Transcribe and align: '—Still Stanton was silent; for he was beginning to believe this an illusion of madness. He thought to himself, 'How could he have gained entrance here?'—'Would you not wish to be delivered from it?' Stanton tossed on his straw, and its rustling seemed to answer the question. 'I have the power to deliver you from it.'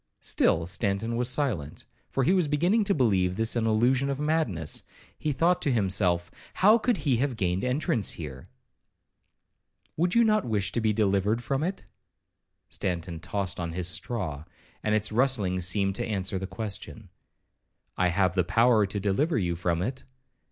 '—Still 0.19 0.65
Stanton 0.65 1.15
was 1.15 1.29
silent; 1.29 1.85
for 2.09 2.23
he 2.23 2.33
was 2.33 2.47
beginning 2.47 2.83
to 2.85 2.95
believe 2.95 3.35
this 3.35 3.55
an 3.55 3.67
illusion 3.67 4.09
of 4.09 4.19
madness. 4.19 4.81
He 5.15 5.31
thought 5.31 5.61
to 5.61 5.71
himself, 5.71 6.31
'How 6.55 6.79
could 6.79 6.97
he 7.05 7.17
have 7.17 7.35
gained 7.37 7.63
entrance 7.63 8.13
here?'—'Would 8.13 10.15
you 10.15 10.23
not 10.23 10.43
wish 10.43 10.71
to 10.71 10.81
be 10.81 10.91
delivered 10.91 11.43
from 11.43 11.61
it?' 11.61 11.85
Stanton 12.67 13.19
tossed 13.19 13.59
on 13.59 13.73
his 13.73 13.87
straw, 13.87 14.43
and 14.81 14.95
its 14.95 15.11
rustling 15.11 15.59
seemed 15.59 15.93
to 15.97 16.05
answer 16.07 16.39
the 16.39 16.47
question. 16.47 17.09
'I 17.95 18.07
have 18.07 18.33
the 18.33 18.43
power 18.43 18.87
to 18.87 18.99
deliver 18.99 19.37
you 19.37 19.55
from 19.55 19.83
it.' 19.83 20.03